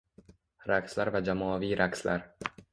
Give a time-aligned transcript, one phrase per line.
[0.71, 2.29] Raqslar va jamoaviy raqslar